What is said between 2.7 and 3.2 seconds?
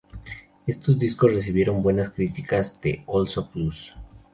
del